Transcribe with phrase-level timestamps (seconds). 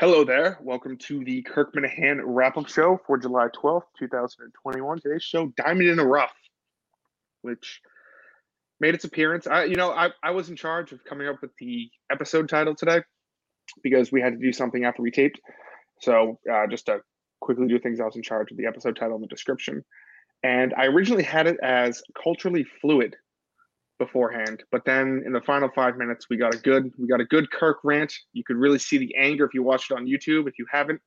[0.00, 0.56] Hello there.
[0.62, 4.98] Welcome to the Kirk Minihane wrap up show for July 12th, 2021.
[4.98, 6.32] Today's show, Diamond in the Rough,
[7.42, 7.82] which
[8.80, 9.46] made its appearance.
[9.46, 12.74] I, you know, I, I was in charge of coming up with the episode title
[12.74, 13.02] today
[13.82, 15.38] because we had to do something after we taped.
[16.00, 17.00] So, uh, just to
[17.42, 19.84] quickly do things, I was in charge of the episode title and the description.
[20.42, 23.16] And I originally had it as culturally fluid
[24.00, 24.64] beforehand.
[24.72, 27.52] But then in the final five minutes, we got a good we got a good
[27.52, 28.12] Kirk rant.
[28.32, 30.48] You could really see the anger if you watched it on YouTube.
[30.48, 31.00] If you haven't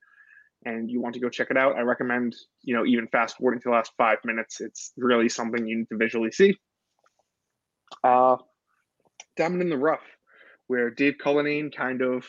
[0.66, 3.60] and you want to go check it out, I recommend you know even fast forwarding
[3.62, 4.62] to the last five minutes.
[4.62, 6.58] It's really something you need to visually see.
[8.04, 8.38] Uh,
[9.36, 10.06] Diamond in the Rough,
[10.68, 12.26] where Dave Cullinane kind of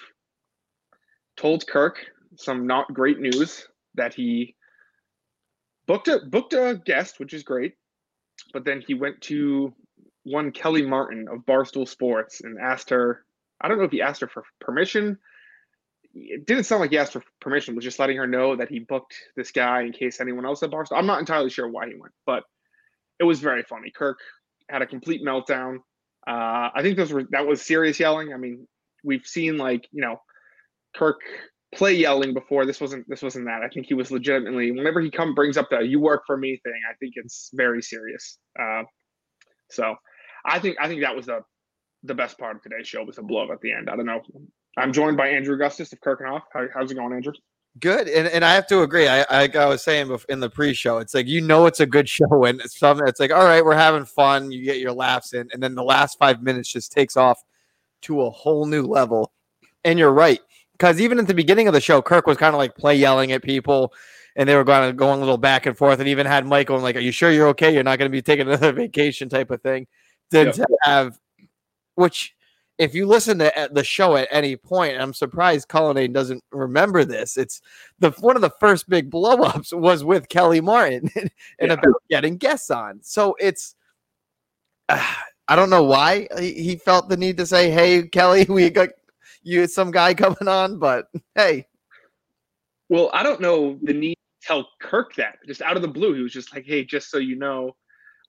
[1.36, 1.98] told Kirk
[2.36, 4.56] some not great news that he
[5.86, 7.74] booked a booked a guest, which is great,
[8.54, 9.74] but then he went to
[10.24, 13.24] one Kelly Martin of Barstool Sports and asked her,
[13.60, 15.18] I don't know if he asked her for permission.
[16.14, 18.78] It didn't sound like he asked for permission, was just letting her know that he
[18.78, 20.96] booked this guy in case anyone else at Barstool.
[20.96, 22.44] I'm not entirely sure why he went, but
[23.18, 23.90] it was very funny.
[23.94, 24.18] Kirk
[24.68, 25.78] had a complete meltdown.
[26.26, 28.32] Uh, I think those were that was serious yelling.
[28.32, 28.66] I mean,
[29.02, 30.16] we've seen like, you know,
[30.96, 31.20] Kirk
[31.74, 32.64] play yelling before.
[32.64, 33.62] This wasn't this wasn't that.
[33.62, 36.60] I think he was legitimately whenever he come brings up the "you work for me"
[36.64, 36.80] thing.
[36.90, 38.38] I think it's very serious.
[38.58, 38.82] Uh,
[39.70, 39.96] so
[40.44, 41.42] I think I think that was the
[42.02, 43.88] the best part of today's show was the blow up at the end.
[43.88, 44.22] I don't know.
[44.76, 46.42] I'm joined by Andrew Augustus of Kirkenhoff.
[46.52, 47.32] How, how's it going, Andrew?
[47.80, 49.08] Good, and, and I have to agree.
[49.08, 52.08] I, I, I was saying in the pre-show, it's like you know it's a good
[52.20, 53.06] show, and it's something.
[53.08, 54.52] It's like all right, we're having fun.
[54.52, 57.42] You get your laughs in, and then the last five minutes just takes off
[58.02, 59.32] to a whole new level.
[59.82, 60.40] And you're right,
[60.72, 63.32] because even at the beginning of the show, Kirk was kind of like play yelling
[63.32, 63.92] at people,
[64.36, 66.84] and they were going going a little back and forth, and even had Michael and
[66.84, 67.74] like, "Are you sure you're okay?
[67.74, 69.88] You're not going to be taking another vacation?" type of thing
[70.30, 70.54] than yep.
[70.54, 71.18] to have,
[71.94, 72.34] which
[72.78, 77.04] if you listen to uh, the show at any point, I'm surprised Cullinane doesn't remember
[77.04, 77.36] this.
[77.36, 77.60] It's
[78.00, 81.30] the one of the first big blowups was with Kelly Martin and
[81.60, 81.72] yeah.
[81.72, 83.00] about getting guests on.
[83.02, 83.76] So it's
[84.88, 85.14] uh,
[85.46, 88.90] I don't know why he felt the need to say, "Hey, Kelly, we got
[89.42, 91.66] you some guy coming on," but hey.
[92.88, 96.14] Well, I don't know the need to tell Kirk that just out of the blue.
[96.14, 97.76] He was just like, "Hey, just so you know,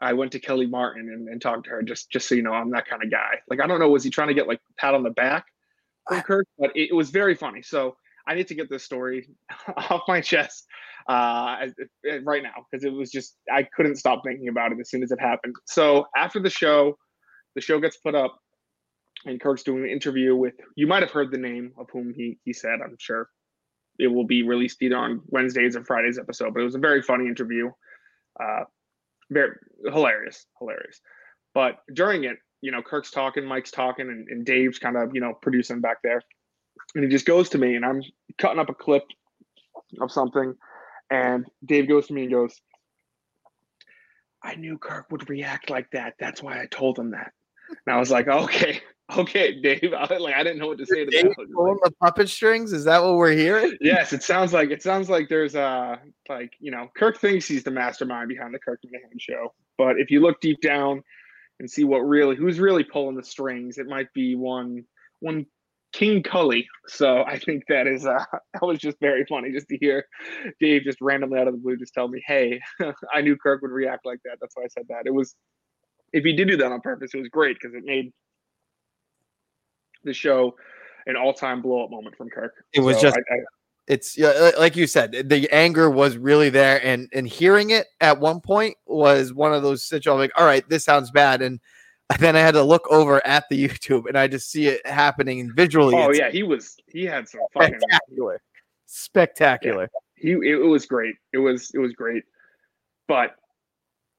[0.02, 2.54] I went to Kelly Martin and, and talked to her just just so you know
[2.54, 3.40] I'm that kind of guy.
[3.50, 5.46] Like I don't know, was he trying to get like pat on the back
[6.08, 6.48] from Kirk?
[6.58, 7.62] But it, it was very funny.
[7.62, 7.96] So
[8.28, 9.30] I need to get this story
[9.78, 10.66] off my chest
[11.08, 11.68] uh,
[12.24, 15.12] right now because it was just I couldn't stop thinking about it as soon as
[15.12, 15.56] it happened.
[15.66, 16.98] So after the show,
[17.56, 18.38] the show gets put up,
[19.26, 22.38] and Kirk's doing an interview with you might have heard the name of whom he
[22.44, 22.80] he said.
[22.84, 23.30] I'm sure
[23.98, 26.54] it will be released either on Wednesdays or Fridays episode.
[26.54, 27.72] But it was a very funny interview.
[28.38, 28.66] Uh,
[29.30, 29.52] very
[29.86, 31.02] hilarious, hilarious.
[31.54, 35.22] But during it, you know, Kirk's talking, Mike's talking, and, and Dave's kind of, you
[35.22, 36.22] know, producing back there.
[36.96, 38.02] And he just goes to me, and I'm
[38.38, 39.04] cutting up a clip
[40.02, 40.56] of something.
[41.10, 42.60] And Dave goes to me and goes,
[44.42, 46.16] I knew Kirk would react like that.
[46.20, 47.32] That's why I told him that.
[47.70, 48.82] And I was like, okay,
[49.18, 49.94] okay, Dave.
[49.94, 51.54] I, like I didn't know what to say to Dave that.
[51.54, 52.74] Pulling the puppet strings.
[52.74, 53.78] Is that what we're hearing?
[53.82, 57.64] Yes, it sounds like it sounds like there's uh like you know Kirk thinks he's
[57.64, 61.04] the mastermind behind the Kirk Minihane show, but if you look deep down
[61.60, 64.86] and see what really who's really pulling the strings, it might be one
[65.20, 65.46] one
[65.94, 66.68] King Cully.
[66.88, 68.24] So I think that is uh
[68.54, 70.06] that was just very funny just to hear
[70.60, 72.60] Dave just randomly out of the blue just tell me, hey,
[73.14, 74.38] I knew Kirk would react like that.
[74.42, 75.04] That's why I said that.
[75.06, 75.36] It was
[76.12, 78.12] if he did do that on purpose, it was great because it made
[80.06, 80.56] the show
[81.08, 82.66] an all-time blow-up moment from Kirk.
[82.74, 83.18] It was so just.
[83.18, 83.38] I, I,
[83.88, 84.18] it's
[84.58, 88.78] like you said, the anger was really there, and and hearing it at one point
[88.88, 90.22] was one of those situations.
[90.22, 91.60] Like, all right, this sounds bad, and
[92.20, 95.52] then I had to look over at the YouTube, and I just see it happening
[95.56, 95.96] visually.
[95.96, 98.42] Oh yeah, he was he had some fucking spectacular,
[98.88, 99.90] spectacular.
[100.18, 100.40] Yeah.
[100.40, 101.16] He it was great.
[101.32, 102.24] It was it was great,
[103.08, 103.36] but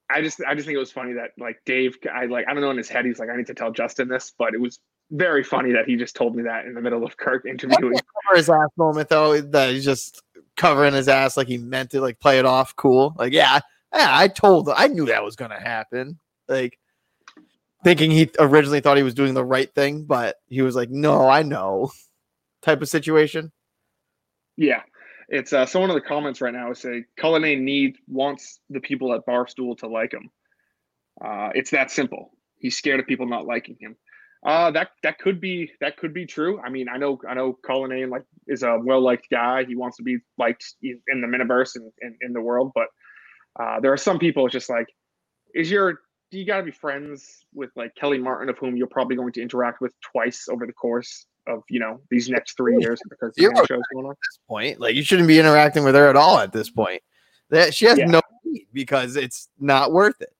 [0.09, 2.61] I just I just think it was funny that like Dave I like I don't
[2.61, 4.79] know in his head he's like I need to tell Justin this, but it was
[5.11, 7.93] very funny that he just told me that in the middle of Kirk interviewing.
[8.25, 10.21] Cover his ass moment though, that he's just
[10.55, 13.15] covering his ass like he meant to, like play it off cool.
[13.17, 13.59] Like, yeah,
[13.93, 16.19] yeah, I told, I knew that was gonna happen.
[16.47, 16.79] Like,
[17.83, 21.27] thinking he originally thought he was doing the right thing, but he was like, no,
[21.27, 21.91] I know,
[22.61, 23.51] type of situation.
[24.57, 24.81] Yeah,
[25.29, 29.13] it's uh, someone in the comments right now is saying Cullinane need wants the people
[29.13, 30.29] at Barstool to like him.
[31.23, 32.31] Uh, it's that simple.
[32.57, 33.95] He's scared of people not liking him.
[34.45, 36.61] Uh, that that could be that could be true.
[36.61, 39.65] I mean, I know I know Colin Cullinane like is a well liked guy.
[39.65, 42.87] He wants to be liked in the miniverse and in, in, the world, but
[43.59, 44.87] uh, there are some people it's just like,
[45.55, 45.99] is your
[46.29, 49.33] do you got to be friends with like Kelly Martin, of whom you're probably going
[49.33, 53.33] to interact with twice over the course of you know these next three years because
[53.35, 54.09] the shows going on.
[54.09, 54.79] this point.
[54.79, 57.01] Like you shouldn't be interacting with her at all at this point.
[57.49, 58.05] That she has Yeah.
[58.05, 60.33] no need because it's not worth it.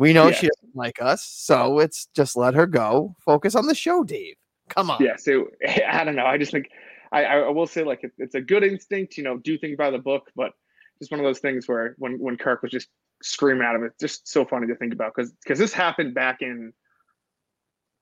[0.00, 0.34] We know Yeah.
[0.34, 3.14] she doesn't like us, so it's just let her go.
[3.24, 4.34] Focus on the show, Dave.
[4.70, 5.02] Come on.
[5.02, 5.46] Yeah, so
[5.88, 6.24] I don't know.
[6.26, 6.68] I just think
[7.12, 9.90] I, I will say like it, it's a good instinct, you know, do things by
[9.90, 10.52] the book, but
[11.00, 12.88] just one of those things where when when Kirk was just
[13.22, 16.40] screaming out of it, just so funny to think about because because this happened back
[16.40, 16.72] in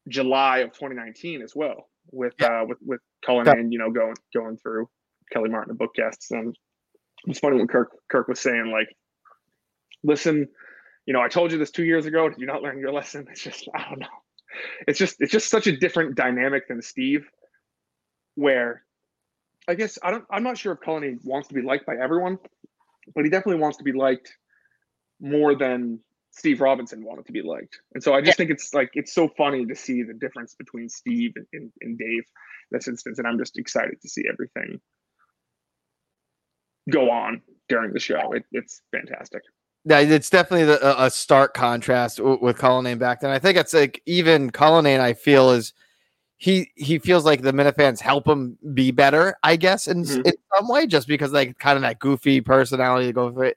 [0.08, 3.54] July of 2019 as well with uh with with Cullen Yeah.
[3.54, 4.88] and you know going going through
[5.32, 6.56] Kelly Martin the book guests and
[7.26, 8.88] it's funny when Kirk Kirk was saying like,
[10.04, 10.48] listen,
[11.08, 12.28] you know, I told you this two years ago.
[12.28, 13.26] Did you not learn your lesson?
[13.30, 14.06] It's just I don't know.
[14.86, 17.26] It's just it's just such a different dynamic than Steve,
[18.34, 18.84] where
[19.66, 22.38] I guess I don't I'm not sure if Cullen wants to be liked by everyone,
[23.14, 24.36] but he definitely wants to be liked
[25.18, 26.00] more than
[26.32, 27.80] Steve Robinson wanted to be liked.
[27.94, 30.90] And so I just think it's like it's so funny to see the difference between
[30.90, 32.24] Steve and, and, and Dave
[32.70, 33.18] in this instance.
[33.18, 34.78] And I'm just excited to see everything
[36.90, 37.40] go on
[37.70, 38.32] during the show.
[38.32, 39.40] It, it's fantastic.
[39.88, 43.30] Yeah, it's definitely the, a, a stark contrast w- with Cullinane back then.
[43.30, 45.72] I think it's like even Cullinane, I feel is
[46.36, 50.26] he he feels like the Minifans help him be better, I guess, in, Mhm.
[50.26, 53.56] in some way, just because like kind of that goofy personality to go for it.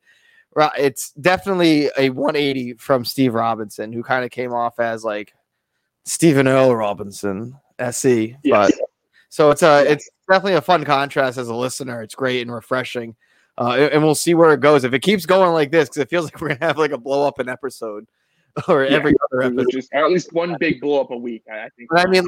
[0.56, 5.34] Right, it's definitely a 180 from Steve Robinson, who kind of came off as like
[6.06, 8.38] Stephen Earl Robinson, SE.
[8.44, 8.72] Yes.
[8.72, 8.90] But
[9.30, 12.02] so it's a it's definitely a fun contrast as a listener.
[12.02, 13.16] It's great and refreshing.
[13.58, 14.84] Uh, and- we'll see where it goes.
[14.84, 16.98] If it keeps going like this, because it feels like we're gonna have like a
[16.98, 18.08] blow up an episode
[18.68, 18.92] or Yeah.
[18.92, 19.86] every other episode.
[19.94, 21.44] Or at least one big blow up a week.
[21.52, 21.90] I think.
[21.90, 22.28] But I mean-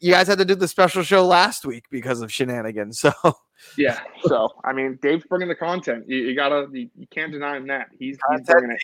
[0.00, 3.04] You guys had to do the special show last week because of shenanigans.
[3.24, 3.36] So
[3.78, 4.00] yeah.
[4.24, 6.04] So I mean, Dave's bringing the content.
[6.08, 7.86] You, you gotta, you, you can't deny him that.
[7.98, 8.78] He's, he's bringing it.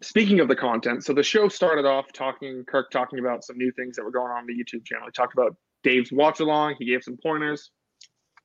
[0.00, 3.70] Speaking of the content, so the show started off talking, Kirk talking about some new
[3.72, 5.06] things that were going on, on the YouTube channel.
[5.06, 6.76] He talked about Dave's watch along.
[6.78, 7.70] He gave some pointers.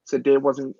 [0.06, 0.76] Said Dave wasn't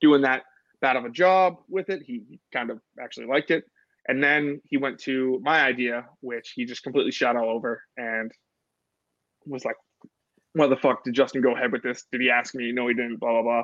[0.00, 0.42] doing that
[0.80, 2.02] bad of a job with it.
[2.04, 3.64] He kind of actually liked it.
[4.08, 8.30] And then he went to my idea, which he just completely shot all over and
[9.46, 9.76] was like,
[10.52, 12.04] "What the fuck did Justin go ahead with this?
[12.12, 12.72] Did he ask me?
[12.72, 13.62] No, he didn't." Blah blah blah.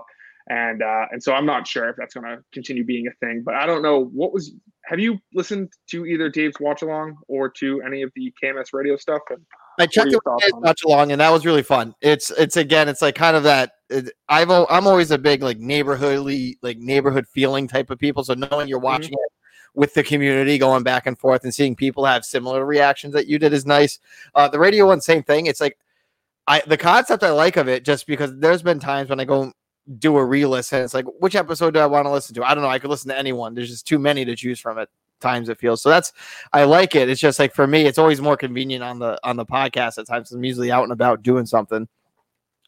[0.48, 3.42] And uh, and so I'm not sure if that's going to continue being a thing.
[3.44, 4.52] But I don't know what was.
[4.86, 8.96] Have you listened to either Dave's watch along or to any of the KMS radio
[8.96, 9.22] stuff?
[9.30, 9.40] And
[9.78, 10.66] I checked your it thoughts with on it?
[10.66, 11.94] much along, and that was really fun.
[12.00, 13.72] It's it's again, it's like kind of that.
[14.28, 18.24] I've I'm always a big like neighborhoodly like neighborhood feeling type of people.
[18.24, 19.32] So knowing you're watching it
[19.74, 23.38] with the community, going back and forth, and seeing people have similar reactions that you
[23.38, 23.98] did is nice.
[24.34, 25.46] Uh, the radio one, same thing.
[25.46, 25.78] It's like
[26.46, 29.52] I the concept I like of it just because there's been times when I go
[29.98, 30.82] do a re-listen.
[30.82, 32.44] It's like which episode do I want to listen to?
[32.44, 32.70] I don't know.
[32.70, 33.54] I could listen to anyone.
[33.54, 34.88] There's just too many to choose from at
[35.20, 35.48] times.
[35.48, 35.88] It feels so.
[35.88, 36.12] That's
[36.52, 37.08] I like it.
[37.08, 40.06] It's just like for me, it's always more convenient on the on the podcast at
[40.06, 40.32] times.
[40.32, 41.88] I'm usually out and about doing something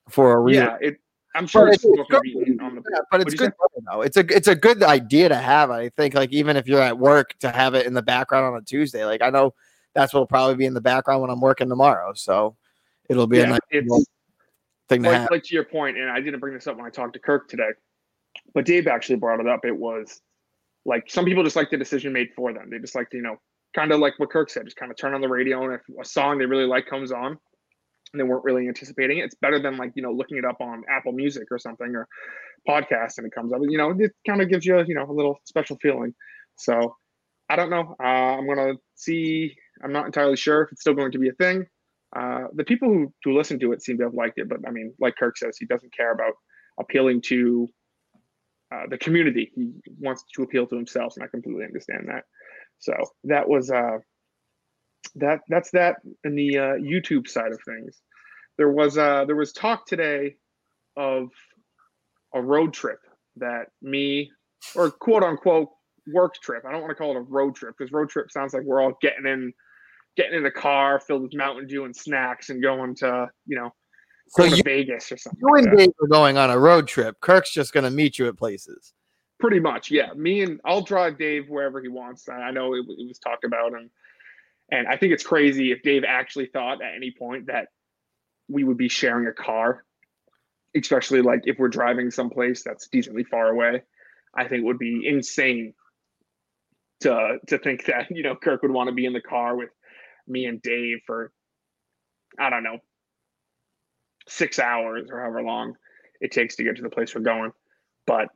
[0.08, 0.54] for a re.
[0.54, 1.00] yeah, it.
[1.34, 2.60] I'm sure But it's, it's good.
[2.62, 2.82] on the.
[2.92, 3.52] Yeah, but it's good
[3.90, 4.02] though.
[4.02, 5.70] It's a it's a good idea to have.
[5.70, 8.60] I think like even if you're at work to have it in the background on
[8.60, 9.04] a Tuesday.
[9.04, 9.54] Like I know
[9.94, 12.12] that's what'll probably be in the background when I'm working tomorrow.
[12.14, 12.56] So
[13.08, 14.06] it'll be a nice it's
[14.88, 15.30] thing to like, have.
[15.30, 17.48] like to your point, and I didn't bring this up when I talked to Kirk
[17.48, 17.70] today,
[18.54, 19.64] but Dave actually brought it up.
[19.64, 20.20] It was
[20.84, 22.68] like some people just like the decision made for them.
[22.70, 23.36] They just like to, you know,
[23.74, 25.80] kind of like what Kirk said, just kind of turn on the radio, and if
[26.00, 27.38] a song they really like comes on,
[28.14, 30.60] and they weren't really anticipating it, it's better than like you know looking it up
[30.60, 32.08] on Apple Music or something or
[32.68, 33.60] podcast and it comes up.
[33.68, 36.14] You know, it kind of gives you you know a little special feeling.
[36.56, 36.96] So
[37.48, 37.94] I don't know.
[38.00, 39.54] Uh, I'm gonna see.
[39.82, 41.66] I'm not entirely sure if it's still going to be a thing.
[42.14, 44.70] Uh, the people who, who listen to it seem to have liked it, but I
[44.70, 46.34] mean, like Kirk says, he doesn't care about
[46.78, 47.68] appealing to
[48.72, 49.50] uh, the community.
[49.54, 52.24] He wants to appeal to himself, and I completely understand that.
[52.78, 53.98] So that was uh,
[55.16, 55.40] that.
[55.48, 58.00] That's that in the uh, YouTube side of things.
[58.56, 60.36] There was uh, there was talk today
[60.96, 61.28] of
[62.34, 63.00] a road trip
[63.36, 64.30] that me
[64.74, 65.68] or quote unquote
[66.12, 66.64] work trip.
[66.66, 68.82] I don't want to call it a road trip because road trip sounds like we're
[68.82, 69.52] all getting in
[70.16, 73.72] getting in a car filled with Mountain Dew and snacks and going to, you know,
[74.28, 75.40] So going to you, Vegas or something.
[75.42, 75.78] you like and.
[75.78, 77.20] Dave are going on a road trip.
[77.20, 78.92] Kirk's just gonna meet you at places.
[79.40, 80.12] Pretty much, yeah.
[80.14, 82.28] Me and I'll drive Dave wherever he wants.
[82.28, 83.90] I I know it, it was talked about, and
[84.70, 87.68] and I think it's crazy if Dave actually thought at any point that
[88.48, 89.84] we would be sharing a car,
[90.76, 93.82] especially like if we're driving someplace that's decently far away.
[94.34, 95.74] I think it would be insane
[97.00, 99.70] to to think that you know Kirk would want to be in the car with
[100.26, 101.32] me and Dave for
[102.38, 102.78] I don't know
[104.26, 105.74] six hours or however long
[106.20, 107.52] it takes to get to the place we're going.
[108.06, 108.28] But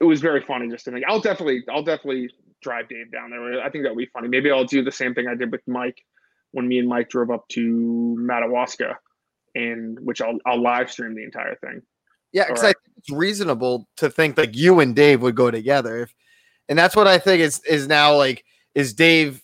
[0.00, 1.04] it was very funny just to think.
[1.08, 2.30] I'll definitely I'll definitely
[2.62, 3.62] drive Dave down there.
[3.62, 4.28] I think that would be funny.
[4.28, 6.04] Maybe I'll do the same thing I did with Mike
[6.52, 8.98] when me and Mike drove up to Madawaska
[9.54, 11.82] and which I'll I'll live stream the entire thing.
[12.32, 16.02] Yeah, because I think it's reasonable to think like you and Dave would go together,
[16.02, 16.14] if,
[16.68, 18.44] and that's what I think is is now like
[18.74, 19.42] is Dave.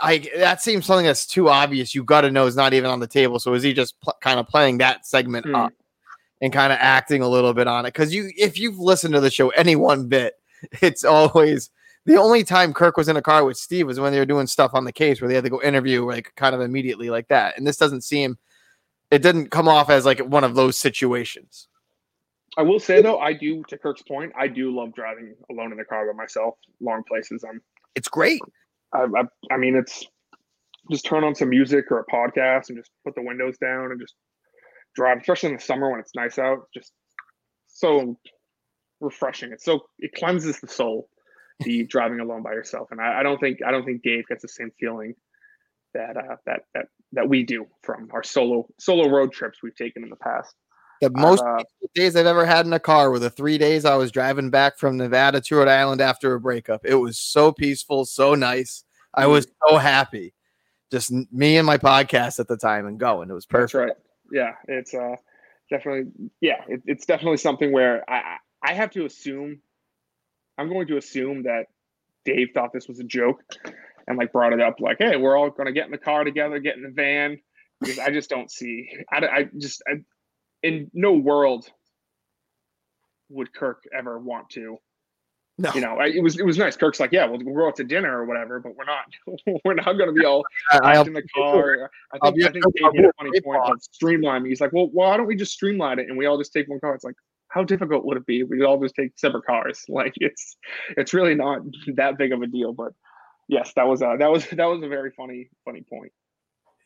[0.00, 1.94] I that seems something that's too obvious.
[1.94, 3.38] You got to know is not even on the table.
[3.38, 5.54] So is he just pl- kind of playing that segment Hmm.
[5.54, 5.72] up
[6.40, 7.92] and kind of acting a little bit on it?
[7.92, 10.34] Because you, if you've listened to the show any one bit,
[10.80, 11.70] it's always
[12.06, 14.46] the only time Kirk was in a car with Steve was when they were doing
[14.46, 17.28] stuff on the case where they had to go interview like kind of immediately like
[17.28, 17.56] that.
[17.56, 18.38] And this doesn't seem.
[19.10, 21.68] It didn't come off as like one of those situations.
[22.56, 25.78] I will say though, I do to Kirk's point, I do love driving alone in
[25.78, 27.44] the car by myself, long places.
[27.48, 27.60] I'm
[27.94, 28.40] It's great.
[28.92, 30.06] I, I, I mean, it's
[30.90, 34.00] just turn on some music or a podcast and just put the windows down and
[34.00, 34.14] just
[34.94, 36.68] drive, especially in the summer when it's nice out.
[36.72, 36.92] Just
[37.66, 38.18] so
[39.00, 39.52] refreshing.
[39.52, 41.08] It's so it cleanses the soul.
[41.60, 44.42] The driving alone by yourself, and I, I don't think I don't think Dave gets
[44.42, 45.14] the same feeling
[45.94, 50.02] that uh, that that that we do from our solo solo road trips we've taken
[50.02, 50.54] in the past.
[51.00, 51.62] The most Uh,
[51.94, 54.78] days I've ever had in a car were the three days I was driving back
[54.78, 56.84] from Nevada to Rhode Island after a breakup.
[56.84, 58.84] It was so peaceful, so nice.
[59.12, 60.34] I was so happy.
[60.90, 63.30] Just me and my podcast at the time and going.
[63.30, 63.74] It was That's perfect.
[63.74, 63.96] right.
[64.32, 65.16] Yeah, it's uh
[65.70, 69.60] definitely yeah, it, it's definitely something where I I have to assume
[70.58, 71.66] I'm going to assume that
[72.24, 73.42] Dave thought this was a joke
[74.06, 76.24] and like brought it up like, hey, we're all going to get in the car
[76.24, 77.38] together, get in the van.
[77.80, 78.88] Because I just don't see.
[79.12, 79.96] I, I just I,
[80.62, 81.68] in no world
[83.30, 84.78] would Kirk ever want to.
[85.56, 85.70] No.
[85.72, 86.76] You know, it was it was nice.
[86.76, 89.04] Kirk's like, yeah, we'll, we'll go out to dinner or whatever, but we're not
[89.64, 91.90] we're not going to be all I- in the car.
[92.12, 94.48] I think, I think Dave made a funny point about streamlining.
[94.48, 96.80] He's like, well, why don't we just streamline it and we all just take one
[96.80, 96.94] car?
[96.94, 97.14] It's like,
[97.54, 99.84] how difficult would it be if we all just take separate cars?
[99.88, 100.56] Like, it's
[100.96, 101.60] it's really not
[101.94, 102.72] that big of a deal.
[102.72, 102.92] But
[103.46, 106.12] yes, that was a that was that was a very funny funny point.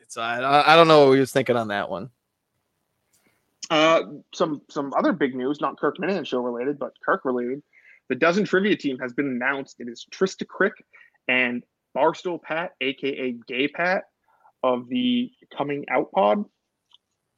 [0.01, 2.11] It's, I, I don't know what he was thinking on that one.
[3.71, 4.03] Uh,
[4.35, 7.63] some some other big news, not Kirk Minihane show related, but Kirk related.
[8.09, 9.77] The dozen trivia team has been announced.
[9.81, 10.73] It is Trista Crick
[11.29, 11.65] and
[11.97, 14.05] Barstool Pat, aka Gay Pat,
[14.63, 16.45] of the Coming Out Pod,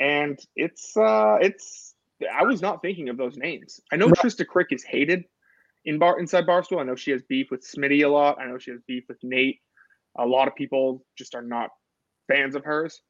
[0.00, 1.94] and it's uh, it's.
[2.28, 3.80] I was not thinking of those names.
[3.92, 4.12] I know No.
[4.12, 5.24] Trista Crick is hated
[5.84, 6.80] in bar inside Barstool.
[6.80, 8.38] I know she has beef with Smitty a lot.
[8.38, 9.60] I know she has beef with Nate.
[10.18, 11.70] A lot of people just are not
[12.28, 13.00] fans of hers.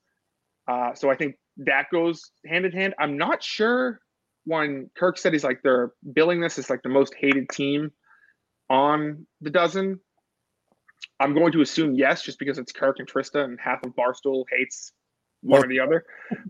[0.69, 2.95] Uh, so I think that goes hand in hand.
[2.99, 4.01] I'm not sure
[4.45, 7.91] when Kirk said he's like they're billing this as like the most hated team
[8.69, 10.01] on the dozen.
[11.19, 14.45] I'm going to assume yes, just because it's Kirk and Trista, and half of Barstool
[14.51, 14.93] hates
[15.43, 16.05] one or the other.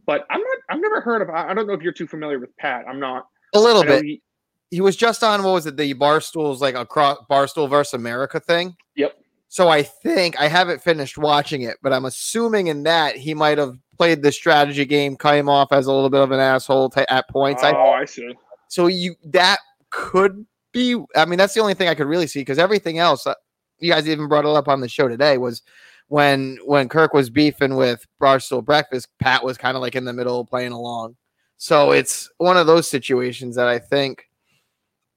[0.06, 0.58] But I'm not.
[0.68, 1.30] I've never heard of.
[1.30, 2.84] I I don't know if you're too familiar with Pat.
[2.88, 3.26] I'm not.
[3.54, 4.04] A little bit.
[4.04, 4.22] he-
[4.70, 8.76] He was just on what was it, the Barstool's like across Barstool versus America thing.
[8.94, 9.16] Yep.
[9.48, 13.58] So I think I haven't finished watching it, but I'm assuming in that he might
[13.58, 17.04] have played the strategy game, came off as a little bit of an asshole t-
[17.08, 17.64] at points.
[17.64, 18.32] I oh, I see.
[18.68, 19.58] So you that
[19.90, 21.02] could be.
[21.16, 23.34] I mean, that's the only thing I could really see because everything else, uh,
[23.80, 25.62] you guys even brought it up on the show today, was
[26.10, 30.12] when when Kirk was beefing with Barstool Breakfast, Pat was kind of like in the
[30.12, 31.14] middle playing along.
[31.56, 34.24] So it's one of those situations that I think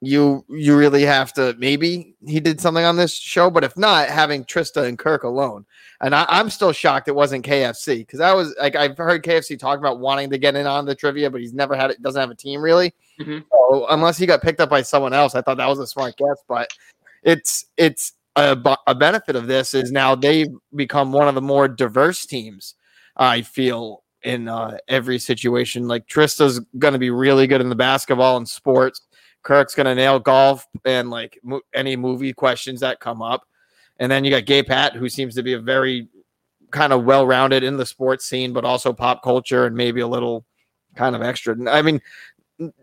[0.01, 4.07] you you really have to maybe he did something on this show, but if not,
[4.07, 5.65] having Trista and Kirk alone.
[5.99, 9.57] And I, I'm still shocked it wasn't KFC because I was like I've heard KFC
[9.57, 12.03] talk about wanting to get in on the trivia, but he's never had it.
[12.03, 12.93] Doesn't have a team really.
[13.19, 13.43] Mhm.
[13.49, 16.17] So unless he got picked up by someone else, I thought that was a smart
[16.17, 16.37] guess.
[16.47, 16.69] But
[17.23, 21.67] it's it's a, a benefit of this is now they've become one of the more
[21.67, 22.75] diverse teams.
[23.15, 25.87] I feel in uh, every situation.
[25.87, 29.01] Like Trista's going to be really good in the basketball and sports.
[29.43, 33.45] Kirk's going to nail golf and like mo- any movie questions that come up.
[33.99, 36.07] And then you got Gay Pat, who seems to be a very
[36.71, 40.07] kind of well rounded in the sports scene, but also pop culture and maybe a
[40.07, 40.45] little
[40.95, 41.55] kind of extra.
[41.69, 42.01] I mean,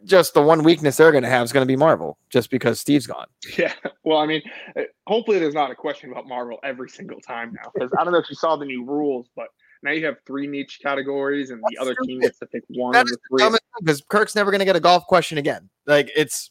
[0.05, 2.81] just the one weakness they're going to have is going to be Marvel, just because
[2.81, 3.27] Steve's gone.
[3.59, 3.73] Yeah.
[4.05, 4.43] Well, I mean,
[4.77, 8.13] uh, hopefully there's not a question about Marvel every single time now, because I don't
[8.13, 9.47] know if you saw the new rules, but
[9.83, 12.93] now you have three niche categories, and the That's other team gets to pick one
[12.93, 13.59] That of the the three.
[13.81, 15.69] because Kirk's never going to get a golf question again.
[15.87, 16.51] Like it's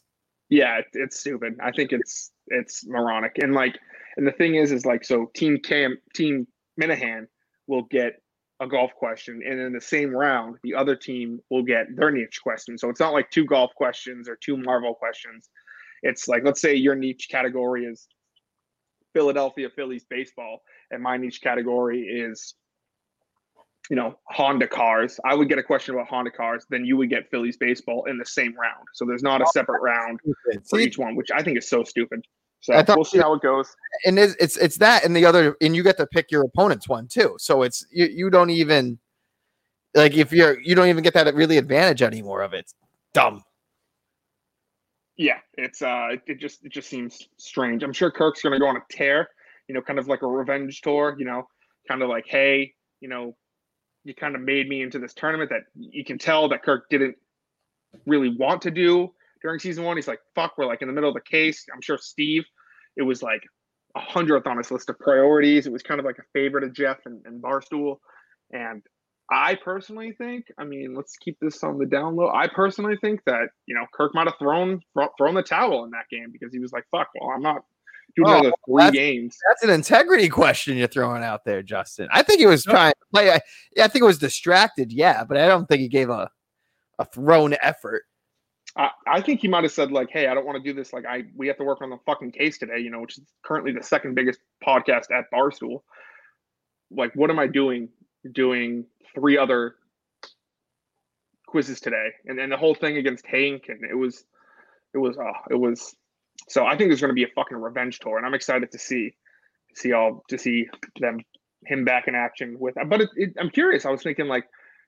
[0.50, 1.56] Yeah, it's stupid.
[1.62, 3.78] I think it's it's moronic, and like,
[4.18, 6.48] and the thing is, is like, so Team Cam, Team
[6.82, 7.28] Minihane
[7.68, 8.22] will get
[8.62, 12.42] a golf question, and in the same round, the other team will get their niche
[12.44, 12.78] question.
[12.78, 15.50] So it's not like two golf questions or two Marvel questions.
[16.04, 18.08] It's like, let's say your niche category is
[19.14, 20.62] Philadelphia Phillies baseball,
[20.92, 22.56] and my niche category is,
[23.90, 25.20] you know, Honda cars.
[25.26, 28.18] I would get a question about Honda cars, then you would get Phillies baseball in
[28.18, 28.86] the same round.
[28.94, 30.20] So there's not a separate round
[30.70, 32.26] for each one, which I think is so stupid.
[32.62, 33.74] So we'll see how it goes.
[34.06, 36.90] and it's, it's it's that and the other and you get to pick your opponent's
[36.90, 37.36] one too.
[37.40, 39.00] So it's you you don't even
[39.96, 42.60] Like if you're you don't even get that really advantage anymore of it.
[42.60, 42.76] It's
[43.14, 43.44] dumb.
[45.18, 47.84] Yeah, it's uh, it just it just seems strange.
[47.84, 49.30] I'm sure Kirk's going to go on a tear,
[49.68, 51.16] you know, kind of like a revenge tour.
[51.18, 51.48] You know,
[51.88, 53.36] kind of like, hey, you know,
[54.04, 57.16] you kind of made me into this tournament that you can tell that Kirk didn't
[58.06, 59.12] really want to do
[59.42, 59.98] during season one.
[59.98, 61.66] He's like, fuck, we're like in the middle of the case.
[61.74, 62.46] I'm sure Steve,
[62.98, 63.42] it was like
[63.96, 65.66] a hundredth on his list of priorities.
[65.66, 67.98] It was kind of like a favorite of Jeff and, and Barstool.
[68.52, 68.84] And
[69.32, 72.30] I personally think, I mean, let's keep this on the down low.
[72.30, 74.82] I personally think that, you know, Kirk might have thrown
[75.18, 77.62] thrown the towel in that game because he was like, fuck, well, I'm not
[78.16, 79.38] doing oh, another three that's, games.
[79.48, 82.08] That's an integrity question you're throwing out there, Justin.
[82.12, 82.74] I think he was no.
[82.74, 83.32] trying to play.
[83.32, 83.40] I,
[83.76, 86.30] yeah, I think it was distracted, yeah, but I don't think he gave a
[86.98, 88.04] a thrown effort.
[88.76, 90.94] I, think he might have said like, "Hey, I don't want to do this.
[90.94, 92.80] Like, I we have to work on the fucking case today.
[92.80, 95.82] You know, which is currently the second biggest podcast at Barstool.
[96.92, 97.90] Like, what am I doing?
[98.32, 98.86] Doing
[99.16, 99.76] three other
[101.48, 104.24] quizzes today, and then the whole thing against Hank, and it was,
[104.94, 105.96] it was, uh, it was.
[106.48, 108.80] So I think there's going to be a fucking revenge tour, and I'm excited to
[108.80, 109.14] see,
[109.76, 110.68] see all to see
[111.00, 111.20] them
[111.66, 112.76] him back in action with.
[112.88, 113.86] But it, it, I'm curious.
[113.86, 114.46] I was thinking like,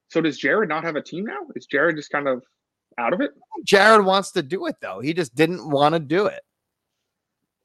[0.09, 1.39] so does Jared not have a team now?
[1.55, 2.43] Is Jared just kind of
[2.98, 3.31] out of it?
[3.63, 5.00] Jared wants to do it though.
[5.00, 6.41] He just didn't want to do it.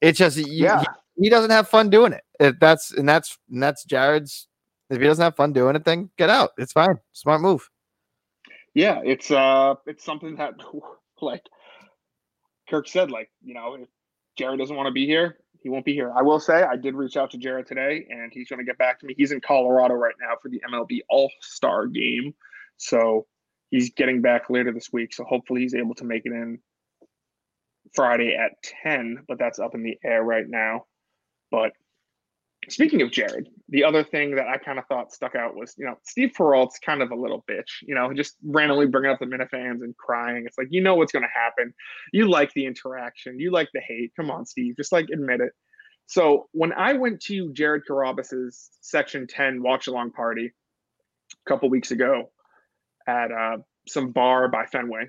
[0.00, 0.85] It's just yeah.
[1.16, 2.23] He, he, doesn't have fun doing it.
[2.38, 4.49] If that's and that's and that's Jared's.
[4.88, 6.50] If he doesn't have fun doing it, then get out.
[6.59, 7.00] It's fine.
[7.12, 7.68] Smart move.
[8.75, 10.54] Yeah, it's uh, it's something that
[11.21, 11.42] like
[12.68, 13.11] Kirk said.
[13.11, 13.88] Like you know, if
[14.37, 16.12] Jared doesn't want to be here, he won't be here.
[16.14, 18.78] I will say I did reach out to Jared today, and he's going to get
[18.78, 19.14] back to me.
[19.16, 22.35] He's in Colorado right now for the MLB All Star Game,
[22.76, 23.26] so
[23.70, 26.58] he's getting back later this week, so hopefully he's able to make it in
[27.94, 30.85] Friday at 10, but that's up in the air right now.
[31.50, 31.73] But
[32.68, 35.87] speaking of Jared, the other thing that I kind of thought stuck out was, you
[35.87, 39.26] know, Steve Perrault's kind of a little bitch, you know, just randomly bringing up the
[39.26, 40.44] Minifans and crying.
[40.46, 41.73] It's like, you know what's going to happen.
[42.12, 43.38] You like the interaction.
[43.38, 44.12] You like the hate.
[44.16, 45.52] Come on, Steve, just like admit it.
[46.07, 50.52] So when I went to Jared Carrabis's Section 10 watch along party
[51.46, 52.31] a couple weeks ago,
[53.07, 55.09] at uh, some bar by Fenway.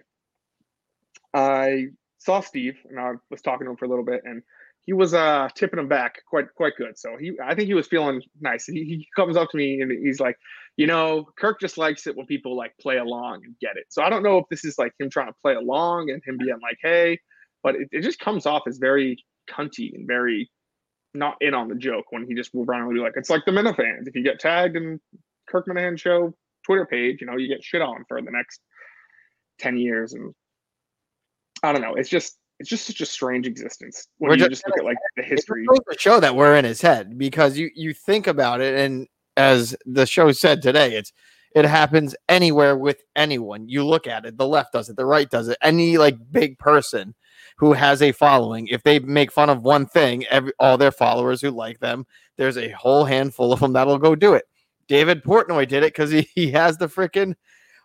[1.34, 1.88] I
[2.20, 4.42] saw Steve and I was talking to him for a little bit, and
[4.88, 6.98] he was uh, tipping him back quite quite good.
[6.98, 8.66] So he, I think he was feeling nice.
[8.66, 10.38] He, he comes up to me and he's like,
[10.78, 13.86] you know, Kirk just likes it when people like play along and get it.
[13.90, 16.38] So I don't know if this is like him trying to play along and him
[16.38, 17.20] being like, hey,
[17.64, 20.50] but it, it just comes off as very cunty and very
[21.14, 23.52] not in on the joke when he just will randomly be like, it's like the
[23.52, 24.08] Minifans.
[24.08, 25.02] If you get tagged in
[25.50, 26.34] Kirk Minihane show
[26.68, 28.60] Twitter page, you know, you get shit on for the next
[29.60, 30.14] 10 years.
[30.14, 30.34] And
[31.64, 31.96] I don't know.
[31.96, 34.84] It's just, it's just such a strange existence when we're you just, just look at
[34.84, 35.66] like the history.
[35.90, 38.78] It show that we're in his head because you, you think about it.
[38.78, 41.14] And as the show said today, it's,
[41.56, 43.70] it happens anywhere with anyone.
[43.70, 45.58] You look at it, the left does it, the right does it.
[45.62, 47.16] Any like big person
[47.58, 51.42] who has a following, if they make fun of one thing, every all their followers
[51.42, 52.06] who like them,
[52.38, 54.44] there's a whole handful of them that'll go do it.
[54.88, 57.36] David Portnoy did it because he, he has the freaking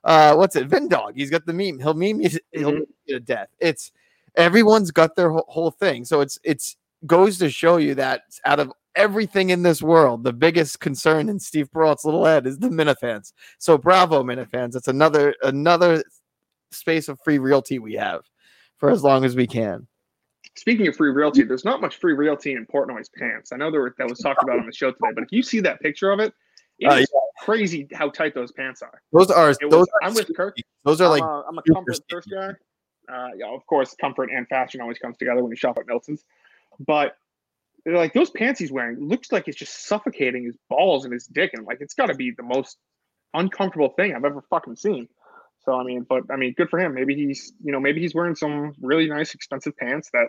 [0.04, 1.14] uh what's it Vin dog.
[1.16, 1.78] He's got the meme.
[1.78, 2.82] He'll meme you, mm-hmm.
[3.08, 3.48] to death.
[3.60, 3.92] It's
[4.36, 6.04] everyone's got their whole, whole thing.
[6.04, 10.32] So it's it's goes to show you that out of everything in this world, the
[10.32, 13.32] biggest concern in Steve Perrault's little head is the Minifans.
[13.58, 14.76] So bravo, Minifans.
[14.76, 16.04] It's another another
[16.70, 18.22] space of free realty we have
[18.78, 19.86] for as long as we can.
[20.54, 23.52] Speaking of free realty, there's not much free realty in Portnoy's pants.
[23.52, 25.42] I know there were, that was talked about on the show today, but if you
[25.42, 26.34] see that picture of it,
[26.90, 27.06] uh, yeah.
[27.40, 29.00] crazy how tight those pants are.
[29.12, 29.48] Those are.
[29.48, 30.56] Was, those are I'm with Kirk.
[30.84, 31.22] Those are like.
[31.22, 32.52] I'm a, I'm a comfort first guy.
[33.12, 36.24] Uh, yeah, of course, comfort and fashion always comes together when you shop at Milton's.
[36.78, 37.16] But
[37.84, 41.50] like those pants he's wearing looks like it's just suffocating his balls and his dick,
[41.54, 42.78] and like it's got to be the most
[43.34, 45.08] uncomfortable thing I've ever fucking seen.
[45.64, 46.94] So I mean, but I mean, good for him.
[46.94, 50.28] Maybe he's you know maybe he's wearing some really nice expensive pants that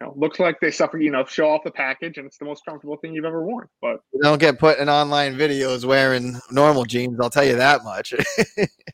[0.00, 2.44] you know, looks like they suffer, you know, show off the package and it's the
[2.44, 3.68] most comfortable thing you've ever worn.
[3.80, 7.84] But you don't get put in online videos wearing normal jeans, I'll tell you that
[7.84, 8.14] much.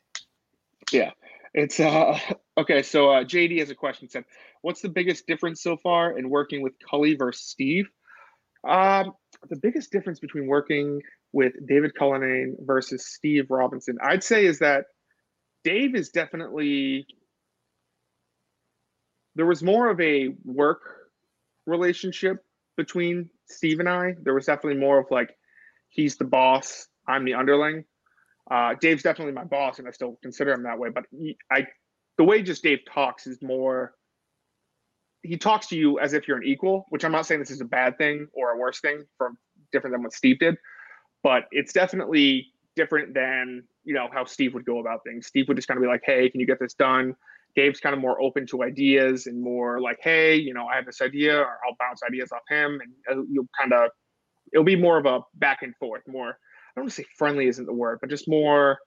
[0.92, 1.10] yeah.
[1.54, 2.18] It's uh
[2.58, 4.24] okay, so uh JD has a question said,
[4.62, 7.88] what's the biggest difference so far in working with Cully versus Steve?
[8.68, 9.12] Um
[9.48, 11.00] the biggest difference between working
[11.32, 14.86] with David Cullinane versus Steve Robinson, I'd say is that
[15.64, 17.06] Dave is definitely
[19.34, 20.80] there was more of a work
[21.66, 22.44] relationship
[22.76, 24.14] between Steve and I.
[24.22, 25.36] There was definitely more of like,
[25.88, 27.84] he's the boss, I'm the underling.
[28.50, 30.88] Uh, Dave's definitely my boss, and I still consider him that way.
[30.90, 31.66] But he, I,
[32.18, 33.94] the way just Dave talks is more.
[35.22, 37.60] He talks to you as if you're an equal, which I'm not saying this is
[37.60, 39.36] a bad thing or a worse thing from
[39.70, 40.56] different than what Steve did,
[41.22, 45.26] but it's definitely different than you know how Steve would go about things.
[45.26, 47.14] Steve would just kind of be like, "Hey, can you get this done?"
[47.56, 50.86] Dave's kind of more open to ideas and more like, "Hey, you know, I have
[50.86, 53.90] this idea, or I'll bounce ideas off him," and uh, you'll kind of
[54.52, 56.02] it'll be more of a back and forth.
[56.06, 56.32] More, I
[56.76, 58.78] don't want to say friendly isn't the word, but just more,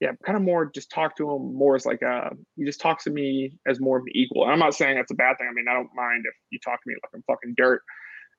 [0.00, 0.70] yeah, kind of more.
[0.70, 3.98] Just talk to him more as like a he just talks to me as more
[3.98, 4.44] of an equal.
[4.44, 5.48] And I'm not saying that's a bad thing.
[5.50, 7.82] I mean, I don't mind if you talk to me like I'm fucking dirt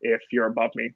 [0.01, 0.91] if you're above me,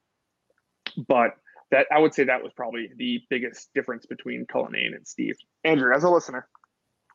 [1.07, 1.35] but
[1.71, 5.35] that I would say that was probably the biggest difference between Cullinane and Steve.
[5.63, 6.47] Andrew, as a listener,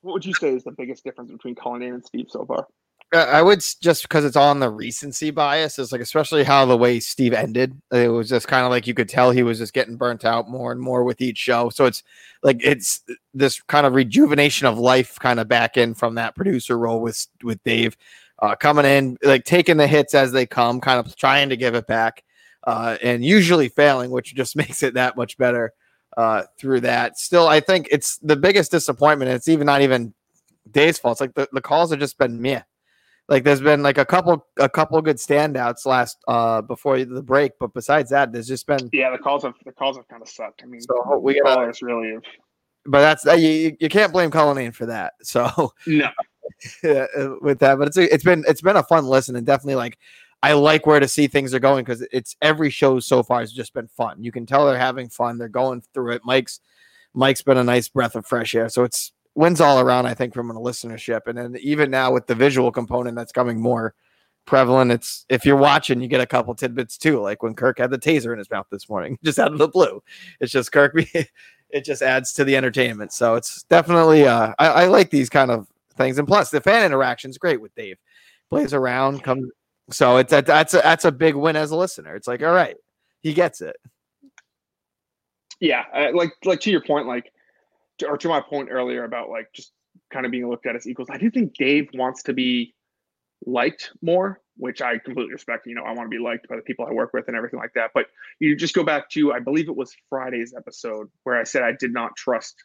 [0.05, 2.67] what would you say is the biggest difference between Cullinane and Steve so far?
[3.13, 5.79] I would just because it's on the recency bias.
[5.79, 7.81] It's like especially how the way Steve ended.
[7.93, 10.51] It was just kind of like you could tell he was just getting burnt out
[10.51, 11.69] more and more with each show.
[11.69, 12.03] So it's
[12.43, 16.77] like it's this kind of rejuvenation of life, kind of back in from that producer
[16.77, 17.97] role with with Dave
[18.41, 21.77] uh, coming in, like taking the hits as they come, kind of trying to give
[21.77, 22.25] it back
[22.65, 25.73] uh, and usually failing, which just makes it that much better
[26.17, 27.19] uh, through that.
[27.19, 29.31] Still, I think it's the biggest disappointment.
[29.31, 30.15] It's even not even
[30.71, 31.15] Dave's fault.
[31.15, 32.63] It's like the, the calls have just been meh.
[33.29, 37.53] Like there's been like a couple a couple good standouts last uh before the break,
[37.59, 40.29] but besides that, there's just been yeah the calls have the calls have kind of
[40.29, 40.63] sucked.
[40.63, 42.23] I mean, so we got callers really have.
[42.87, 45.15] But that's you, you can't blame Cullinane for that.
[45.23, 46.11] So no,
[47.41, 49.99] with that, but it's it's been it's been a fun listen and definitely like
[50.45, 53.51] I like where to see things are going because it's every show so far has
[53.51, 54.23] just been fun.
[54.23, 55.39] You can tell they're having fun.
[55.39, 56.23] They're going through it.
[56.23, 56.61] Mike's
[57.15, 58.69] Mike's been a nice breath of fresh air.
[58.69, 61.23] So it's wins all around, I think, from a listenership.
[61.29, 63.95] And then even now with the visual component that's coming more
[64.45, 67.23] prevalent, it's if you're watching, you get a couple tidbits too.
[67.23, 69.69] Like when Kirk had the taser in his mouth this morning, just out of the
[69.69, 70.03] blue.
[70.41, 70.93] It's just Kirk.
[71.71, 73.15] it just adds to the entertainment.
[73.15, 76.19] So it's definitely uh, I, I like these kind of things.
[76.19, 77.97] And plus, the fan interaction is great with Dave.
[78.51, 79.49] Plays around, comes
[79.91, 82.15] so it's a, that's a, that's a big win as a listener.
[82.17, 82.77] It's like, all right,
[83.23, 83.77] he gets it.
[85.61, 87.33] Yeah, uh, like like to your point, like
[87.99, 89.73] to, or to my point earlier about like just
[90.13, 91.09] kind of being looked at as equals.
[91.11, 92.75] I do think Dave wants to be
[93.47, 95.67] liked more, which I completely respect.
[95.67, 97.59] You know, I want to be liked by the people I work with and everything
[97.59, 97.91] like that.
[97.95, 98.07] But
[98.41, 101.73] you just go back to I believe it was Friday's episode where I said I
[101.79, 102.57] did not trust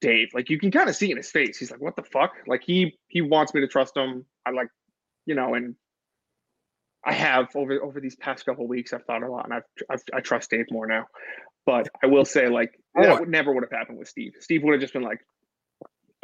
[0.00, 0.28] Dave.
[0.34, 1.58] Like you can kind of see in his face.
[1.58, 4.24] He's like, "What the fuck?" Like he he wants me to trust him.
[4.46, 4.68] I like,
[5.26, 5.74] you know, and
[7.04, 8.92] I have over over these past couple weeks.
[8.92, 11.06] I've thought a lot, and I've, I've i trust Dave more now.
[11.66, 14.32] But I will say, like that would never would have happened with Steve.
[14.40, 15.20] Steve would have just been like,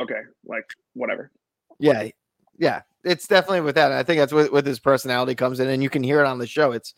[0.00, 1.30] okay, like whatever.
[1.78, 2.08] Yeah,
[2.58, 3.92] yeah, it's definitely with that.
[3.92, 6.38] I think that's with, with his personality comes in, and you can hear it on
[6.38, 6.72] the show.
[6.72, 6.94] It's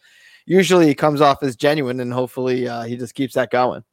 [0.47, 3.85] usually he comes off as genuine, and hopefully uh, he just keeps that going.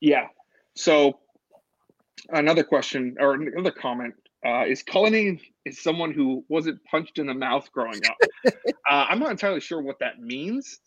[0.00, 0.26] Yeah.
[0.74, 1.18] So
[2.30, 7.34] another question or another comment uh, is Cullinane is someone who wasn't punched in the
[7.34, 8.16] mouth growing up.
[8.90, 10.80] uh, I'm not entirely sure what that means.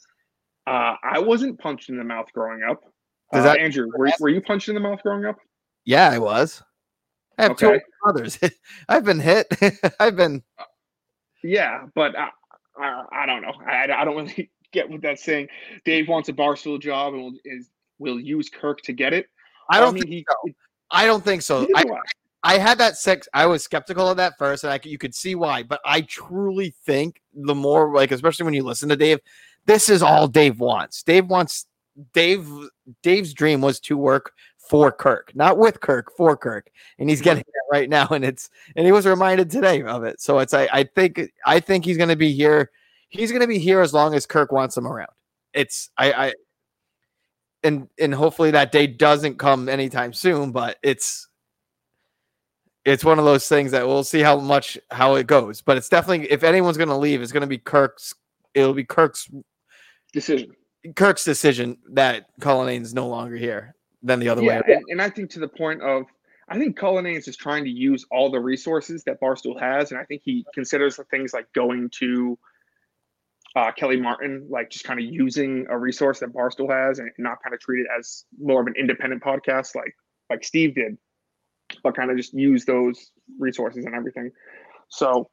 [0.68, 2.82] Uh, I wasn't punched in the mouth growing up.
[3.32, 5.38] Uh, that, Andrew, were, were you punched in the mouth growing up?
[5.86, 6.62] Yeah, I was.
[7.38, 7.74] I have okay.
[7.74, 8.40] two brothers.
[8.90, 9.48] I've been hit.
[10.00, 10.44] I've been.
[11.44, 12.30] Yeah, but I,
[12.80, 13.54] I, I don't know.
[13.68, 15.48] I, I don't really get what that's saying.
[15.84, 19.28] Dave wants a barstool job and will, is will use Kirk to get it.
[19.70, 20.54] I don't I mean, think he, so.
[20.92, 21.68] I don't think so.
[21.76, 21.84] I,
[22.46, 23.28] I had that six.
[23.34, 25.64] I was skeptical of that first, and I you could see why.
[25.64, 29.20] But I truly think the more like, especially when you listen to Dave,
[29.66, 31.02] this is all Dave wants.
[31.02, 31.66] Dave wants
[32.14, 32.48] Dave.
[33.02, 37.42] Dave's dream was to work for Kirk, not with Kirk, for Kirk, and he's getting
[37.42, 37.50] mm-hmm.
[37.50, 38.08] it right now.
[38.12, 40.22] And it's and he was reminded today of it.
[40.22, 42.70] So it's I I think I think he's going to be here.
[43.10, 45.10] He's going to be here as long as Kirk wants him around.
[45.52, 46.34] It's I I
[47.64, 50.52] and and hopefully that day doesn't come anytime soon.
[50.52, 51.28] But it's
[52.86, 55.62] it's one of those things that we'll see how much how it goes.
[55.62, 58.14] But it's definitely if anyone's going to leave, it's going to be Kirk's.
[58.54, 59.30] It'll be Kirk's
[60.14, 60.52] decision.
[60.96, 64.76] Kirk's decision that Cullinane's no longer here than the other yeah, way.
[64.76, 66.06] And, and I think to the point of
[66.48, 70.00] I think Cullinane's is just trying to use all the resources that Barstool has, and
[70.00, 72.38] I think he considers things like going to
[73.56, 77.42] uh, Kelly Martin, like just kind of using a resource that Barstool has, and not
[77.44, 79.96] kind of treat it as more of an independent podcast, like
[80.30, 80.98] like Steve did
[81.84, 84.32] but kind of just use those resources and everything.
[84.90, 85.30] So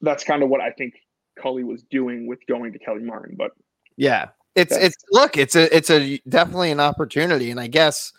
[0.00, 0.94] that's kind of what I think
[1.40, 3.36] Cully was doing with going to Kelly Martin.
[3.36, 3.52] But
[3.96, 8.12] yeah, it's it's look, it's a it's a definitely an opportunity, and I guess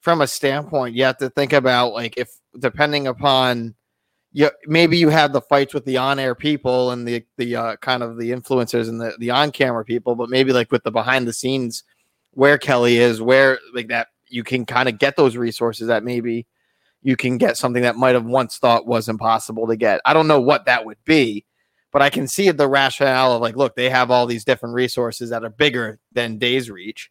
[0.00, 3.74] from a standpoint, you have to think about like if depending upon
[4.32, 8.02] you maybe you have the fights with the on-air people and the the uh, kind
[8.02, 11.32] of the influencers and the the on-camera people, but maybe like with the behind the
[11.32, 11.84] scenes
[12.32, 16.46] where Kelly is, where like that you can kind of get those resources that maybe
[17.02, 20.00] you can get something that might have once thought was impossible to get.
[20.04, 21.44] I don't know what that would be,
[21.92, 25.30] but I can see the rationale of like, look, they have all these different resources
[25.30, 27.10] that are bigger than Day's reach.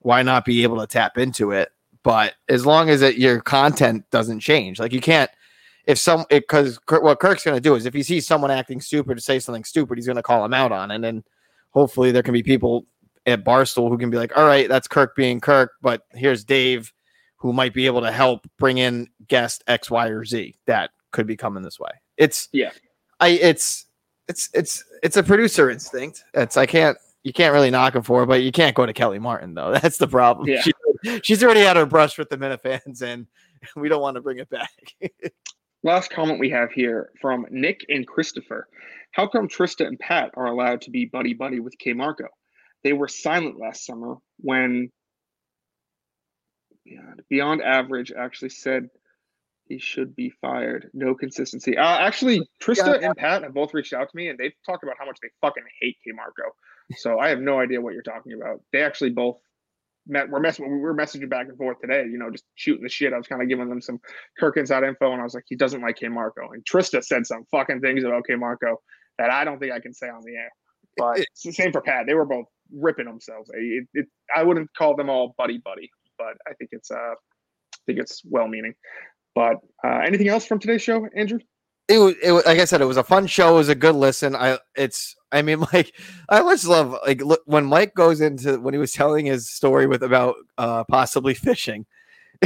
[0.00, 1.70] why not be able to tap into it?
[2.02, 5.30] But as long as it, your content doesn't change, like you can't
[5.86, 9.16] if some because what Kirk's going to do is if he sees someone acting stupid
[9.16, 10.94] to say something stupid, he's going to call him out on, it.
[10.94, 11.24] and then
[11.70, 12.86] hopefully there can be people
[13.26, 16.92] at Barstool who can be like, all right, that's Kirk being Kirk, but here's Dave
[17.36, 21.26] who might be able to help bring in guest X, Y, or Z that could
[21.26, 21.90] be coming this way.
[22.16, 22.70] It's yeah,
[23.20, 23.86] I it's
[24.28, 26.24] it's it's it's a producer instinct.
[26.32, 28.92] It's I can't you can't really knock him for it, but you can't go to
[28.92, 29.72] Kelly Martin though.
[29.82, 30.48] That's the problem.
[30.48, 30.62] Yeah.
[30.62, 30.72] She,
[31.22, 33.26] she's already had her brush with the Minifans, and
[33.76, 34.70] we don't want to bring it back.
[35.82, 38.68] Last comment we have here from Nick and Christopher.
[39.12, 42.26] How come Trista and Pat are allowed to be buddy buddy with KMarko?
[42.84, 44.90] They were silent last summer when
[46.84, 48.90] Beyond, Beyond Average actually said
[49.66, 50.90] he should be fired.
[50.92, 51.78] No consistency.
[51.78, 53.08] Uh, actually, Trista yeah.
[53.08, 55.28] and Pat have both reached out to me and they've talked about how much they
[55.40, 56.50] fucking hate KMarko.
[56.98, 58.60] So I have no idea what you're talking about.
[58.72, 59.38] They actually both
[60.06, 62.90] met we're messing we were messaging back and forth today, you know, just shooting the
[62.90, 63.14] shit.
[63.14, 64.00] I was kind of giving them some
[64.38, 66.52] Kirk inside info, and I was like, he doesn't like KMarko.
[66.52, 68.76] And Trista said some fucking things about KMarko
[69.18, 70.50] that I don't think I can say on the air.
[70.96, 72.06] But it's the same for Pat.
[72.06, 73.50] They were both ripping themselves.
[73.54, 77.78] It, it, I wouldn't call them all buddy buddy, but I think it's uh I
[77.86, 78.74] think it's well meaning.
[79.34, 81.40] But uh, anything else from today's show, Andrew?
[81.88, 83.54] It was, it was like I said, it was a fun show.
[83.54, 84.34] It was a good listen.
[84.34, 85.94] I it's I mean, like
[86.28, 89.86] I always love like look, when Mike goes into when he was telling his story
[89.86, 91.84] with about uh, possibly fishing.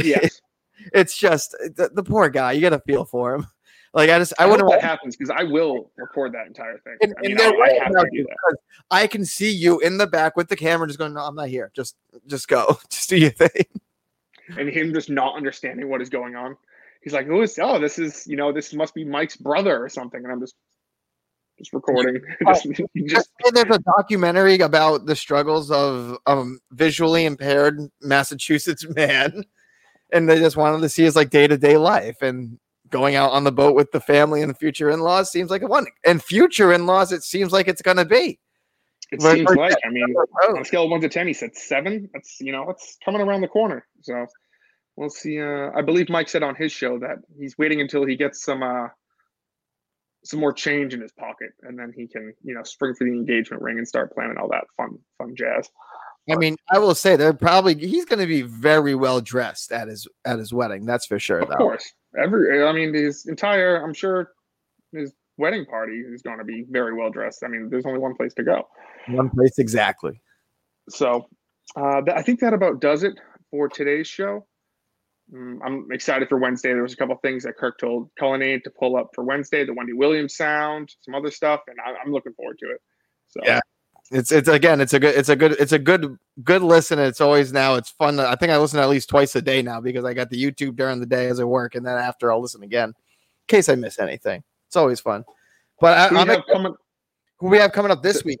[0.03, 0.41] Yes,
[0.93, 2.51] it's just the, the, poor guy.
[2.51, 3.47] You got to feel for him.
[3.93, 6.97] Like I just I, I wouldn't that happens because I will record that entire thing.
[7.01, 8.57] And, I, mean, and I, I have to do that.
[8.91, 11.49] I can see you in the back with the camera, just going, "No, I'm not
[11.49, 11.71] here.
[11.75, 11.95] Just
[12.27, 12.77] just go.
[12.89, 13.65] Just do your thing."
[14.57, 16.57] And him just not understanding what is going on.
[17.03, 17.57] He's like, "Who is?
[17.59, 20.55] Oh, this is you know, this must be Mike's brother or something." And I'm just
[21.57, 22.21] just recording.
[22.47, 22.67] just,
[23.07, 23.29] just...
[23.53, 29.43] There's a documentary about the struggles of um, visually impaired Massachusetts man,
[30.11, 33.31] and they just wanted to see his like day to day life and going out
[33.31, 35.87] on the boat with the family and the future in laws seems like a one.
[36.05, 38.39] And future in laws, it seems like it's going to be.
[39.11, 39.75] It but, seems like.
[39.85, 42.09] I mean, on a scale of one to ten, he said seven.
[42.13, 43.85] That's you know, it's coming around the corner.
[44.01, 44.25] So
[44.95, 45.41] we'll see.
[45.41, 48.61] Uh, I believe Mike said on his show that he's waiting until he gets some
[48.61, 48.87] uh,
[50.23, 53.11] some more change in his pocket, and then he can, you know, spring for the
[53.11, 55.69] engagement ring and start planning all that fun, fun jazz.
[56.29, 59.87] I mean, I will say they're probably he's going to be very well dressed at
[59.87, 60.85] his at his wedding.
[60.85, 61.39] That's for sure.
[61.39, 61.55] Of though.
[61.55, 64.31] course, every I mean, his entire I'm sure
[64.91, 67.43] his wedding party is going to be very well dressed.
[67.43, 68.67] I mean, there's only one place to go.
[69.07, 70.21] One place exactly.
[70.89, 71.27] So,
[71.75, 73.13] uh, th- I think that about does it
[73.51, 74.45] for today's show.
[75.33, 76.69] Mm, I'm excited for Wednesday.
[76.69, 79.73] There was a couple things that Kirk told Cullinane to pull up for Wednesday, the
[79.73, 82.81] Wendy Williams sound, some other stuff, and I, am looking forward to it.
[83.27, 83.59] So yeah,
[84.11, 86.97] it's it's again, it's a good, it's a good, it's a good, good listen.
[86.97, 88.19] It's always now, it's fun.
[88.19, 90.75] I think I listen at least twice a day now because I got the YouTube
[90.75, 92.95] during the day as I work, and then after I'll listen again in
[93.47, 94.43] case I miss anything.
[94.67, 95.25] It's always fun.
[95.79, 96.75] But I, am have coming,
[97.39, 98.39] who we have coming up this week.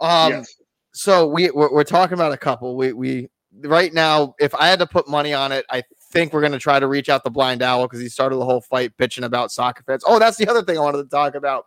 [0.00, 0.54] Um, yes.
[0.92, 2.76] so we we're, we're talking about a couple.
[2.76, 3.28] We we
[3.62, 6.58] right now, if I had to put money on it, I think we're going to
[6.58, 9.50] try to reach out the blind owl because he started the whole fight bitching about
[9.50, 10.04] soccer fans.
[10.06, 11.66] Oh, that's the other thing I wanted to talk about.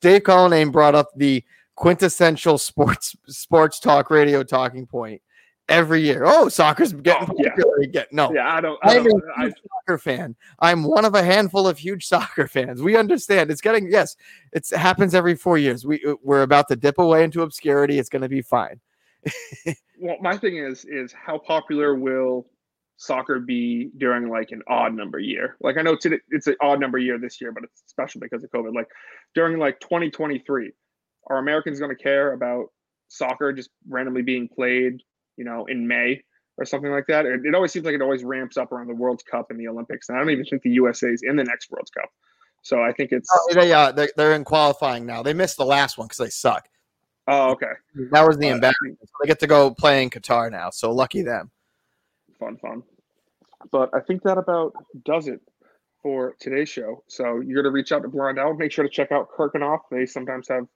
[0.00, 1.44] Dave Cullinane brought up the
[1.80, 5.20] quintessential sports sports talk radio talking point
[5.70, 6.24] every year.
[6.26, 8.04] Oh, soccer's getting oh, popular again.
[8.12, 8.78] No, yeah, I don't.
[8.82, 10.36] I am a I, soccer fan.
[10.58, 12.82] I'm one of a handful of huge soccer fans.
[12.82, 14.14] We understand it's getting yes,
[14.52, 15.86] it happens every four years.
[15.86, 17.98] We uh, we're about to dip away into obscurity.
[17.98, 18.78] It's going to be fine.
[19.98, 22.46] well, my thing is is how popular will
[22.98, 25.56] soccer be during like an odd number year?
[25.62, 28.44] Like I know today it's an odd number year this year, but it's special because
[28.44, 28.74] of COVID.
[28.74, 28.88] Like
[29.34, 30.72] during like 2023,
[31.28, 32.66] are Americans going to care about
[33.08, 35.02] soccer just randomly being played,
[35.36, 36.22] you know, in May
[36.58, 37.26] or something like that?
[37.26, 39.68] It, it always seems like it always ramps up around the World Cup and the
[39.68, 42.10] Olympics, and I don't even think the USA is in the next World Cup.
[42.62, 45.22] So I think it's oh, they, uh, they're, they're in qualifying now.
[45.22, 46.68] They missed the last one because they suck.
[47.26, 47.72] Oh, okay.
[48.10, 48.98] That was the uh, embarrassment.
[49.00, 50.70] So they get to go play in Qatar now.
[50.70, 51.50] So lucky them
[52.40, 52.82] fun, fun.
[53.70, 54.72] But I think that about
[55.04, 55.40] does it
[56.02, 57.04] for today's show.
[57.06, 58.54] So you're going to reach out to Blind Owl.
[58.54, 59.80] Make sure to check out Kirkenoff.
[59.90, 60.66] They sometimes have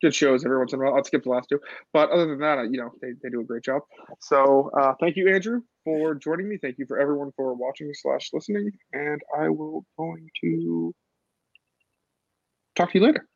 [0.00, 0.94] good shows every once in a while.
[0.94, 1.60] I'll skip the last two.
[1.92, 3.82] But other than that, you know, they, they do a great job.
[4.20, 6.58] So uh, thank you, Andrew, for joining me.
[6.60, 8.70] Thank you for everyone for watching slash listening.
[8.92, 10.94] And I will going to
[12.76, 13.28] talk to you later.